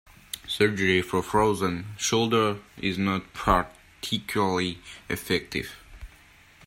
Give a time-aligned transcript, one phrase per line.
[0.47, 5.75] Surgery for frozen shoulder is not particularly effective.